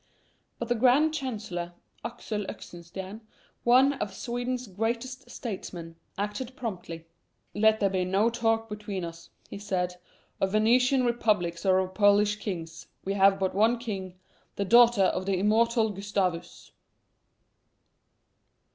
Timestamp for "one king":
13.53-14.15